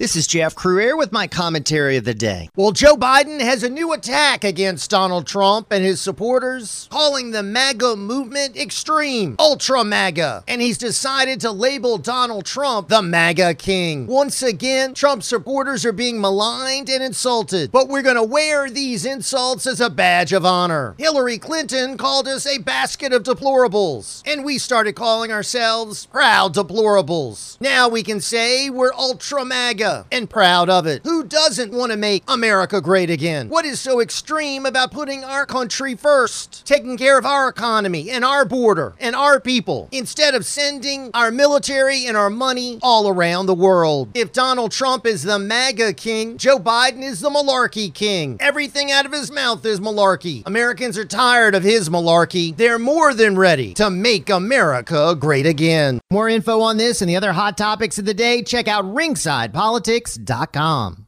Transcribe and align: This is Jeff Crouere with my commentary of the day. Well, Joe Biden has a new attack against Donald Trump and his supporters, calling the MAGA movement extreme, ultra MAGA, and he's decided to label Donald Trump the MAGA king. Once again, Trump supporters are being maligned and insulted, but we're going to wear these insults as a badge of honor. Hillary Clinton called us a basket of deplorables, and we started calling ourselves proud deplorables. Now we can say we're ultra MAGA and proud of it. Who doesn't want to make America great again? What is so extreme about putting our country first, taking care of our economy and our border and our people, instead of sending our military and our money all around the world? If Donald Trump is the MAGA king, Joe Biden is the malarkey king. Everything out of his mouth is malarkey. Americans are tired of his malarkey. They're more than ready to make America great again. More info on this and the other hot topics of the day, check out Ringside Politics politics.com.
This 0.00 0.16
is 0.16 0.26
Jeff 0.26 0.54
Crouere 0.54 0.96
with 0.96 1.12
my 1.12 1.26
commentary 1.26 1.98
of 1.98 2.04
the 2.04 2.14
day. 2.14 2.48
Well, 2.56 2.72
Joe 2.72 2.96
Biden 2.96 3.38
has 3.38 3.62
a 3.62 3.68
new 3.68 3.92
attack 3.92 4.44
against 4.44 4.90
Donald 4.90 5.26
Trump 5.26 5.70
and 5.70 5.84
his 5.84 6.00
supporters, 6.00 6.88
calling 6.90 7.32
the 7.32 7.42
MAGA 7.42 7.96
movement 7.96 8.56
extreme, 8.56 9.36
ultra 9.38 9.84
MAGA, 9.84 10.44
and 10.48 10.62
he's 10.62 10.78
decided 10.78 11.38
to 11.42 11.50
label 11.50 11.98
Donald 11.98 12.46
Trump 12.46 12.88
the 12.88 13.02
MAGA 13.02 13.56
king. 13.56 14.06
Once 14.06 14.42
again, 14.42 14.94
Trump 14.94 15.22
supporters 15.22 15.84
are 15.84 15.92
being 15.92 16.18
maligned 16.18 16.88
and 16.88 17.02
insulted, 17.02 17.70
but 17.70 17.90
we're 17.90 18.00
going 18.00 18.16
to 18.16 18.22
wear 18.22 18.70
these 18.70 19.04
insults 19.04 19.66
as 19.66 19.82
a 19.82 19.90
badge 19.90 20.32
of 20.32 20.46
honor. 20.46 20.94
Hillary 20.96 21.36
Clinton 21.36 21.98
called 21.98 22.26
us 22.26 22.46
a 22.46 22.56
basket 22.56 23.12
of 23.12 23.22
deplorables, 23.22 24.22
and 24.26 24.46
we 24.46 24.56
started 24.56 24.94
calling 24.94 25.30
ourselves 25.30 26.06
proud 26.06 26.54
deplorables. 26.54 27.60
Now 27.60 27.90
we 27.90 28.02
can 28.02 28.22
say 28.22 28.70
we're 28.70 28.94
ultra 28.94 29.44
MAGA 29.44 29.89
and 30.12 30.28
proud 30.28 30.68
of 30.68 30.86
it. 30.86 31.02
Who 31.04 31.19
doesn't 31.24 31.72
want 31.72 31.92
to 31.92 31.96
make 31.96 32.22
America 32.28 32.80
great 32.80 33.10
again? 33.10 33.48
What 33.48 33.64
is 33.64 33.80
so 33.80 34.00
extreme 34.00 34.66
about 34.66 34.90
putting 34.90 35.24
our 35.24 35.46
country 35.46 35.94
first, 35.94 36.66
taking 36.66 36.96
care 36.96 37.18
of 37.18 37.24
our 37.24 37.48
economy 37.48 38.10
and 38.10 38.24
our 38.24 38.44
border 38.44 38.94
and 39.00 39.16
our 39.16 39.40
people, 39.40 39.88
instead 39.92 40.34
of 40.34 40.44
sending 40.44 41.10
our 41.14 41.30
military 41.30 42.06
and 42.06 42.16
our 42.16 42.30
money 42.30 42.78
all 42.82 43.08
around 43.08 43.46
the 43.46 43.54
world? 43.54 44.10
If 44.14 44.32
Donald 44.32 44.72
Trump 44.72 45.06
is 45.06 45.22
the 45.22 45.38
MAGA 45.38 45.94
king, 45.94 46.38
Joe 46.38 46.58
Biden 46.58 47.02
is 47.02 47.20
the 47.20 47.30
malarkey 47.30 47.92
king. 47.92 48.36
Everything 48.40 48.90
out 48.90 49.06
of 49.06 49.12
his 49.12 49.30
mouth 49.30 49.64
is 49.64 49.80
malarkey. 49.80 50.42
Americans 50.46 50.98
are 50.98 51.04
tired 51.04 51.54
of 51.54 51.62
his 51.62 51.88
malarkey. 51.88 52.56
They're 52.56 52.78
more 52.78 53.14
than 53.14 53.38
ready 53.38 53.74
to 53.74 53.90
make 53.90 54.30
America 54.30 55.16
great 55.18 55.46
again. 55.46 56.00
More 56.10 56.28
info 56.28 56.60
on 56.60 56.76
this 56.76 57.00
and 57.00 57.08
the 57.08 57.16
other 57.16 57.32
hot 57.32 57.56
topics 57.56 57.98
of 57.98 58.04
the 58.04 58.14
day, 58.14 58.42
check 58.42 58.68
out 58.68 58.92
Ringside 58.92 59.52
Politics 59.52 59.80
politics.com. 59.80 61.06